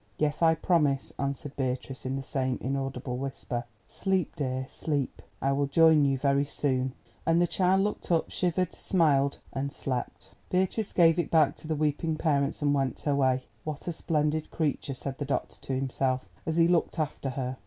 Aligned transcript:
"Yes, 0.17 0.41
I 0.41 0.55
promise," 0.55 1.13
answered 1.19 1.55
Beatrice 1.55 2.07
in 2.07 2.15
the 2.15 2.23
same 2.23 2.57
inaudible 2.59 3.17
whisper. 3.17 3.65
"Sleep, 3.87 4.35
dear, 4.35 4.65
sleep; 4.67 5.21
I 5.43 5.51
will 5.51 5.67
join 5.67 6.05
you 6.05 6.17
very 6.17 6.43
soon." 6.43 6.93
And 7.23 7.39
the 7.39 7.45
child 7.45 7.81
looked 7.81 8.11
up, 8.11 8.31
shivered, 8.31 8.73
smiled—and 8.73 9.71
slept. 9.71 10.31
Beatrice 10.49 10.91
gave 10.91 11.19
it 11.19 11.29
back 11.29 11.55
to 11.57 11.67
the 11.67 11.75
weeping 11.75 12.15
parents 12.17 12.63
and 12.63 12.73
went 12.73 13.01
her 13.01 13.13
way. 13.13 13.43
"What 13.63 13.87
a 13.87 13.93
splendid 13.93 14.49
creature," 14.49 14.95
said 14.95 15.19
the 15.19 15.25
doctor 15.25 15.61
to 15.61 15.73
himself 15.75 16.27
as 16.47 16.57
he 16.57 16.67
looked 16.67 16.97
after 16.97 17.29
her. 17.29 17.57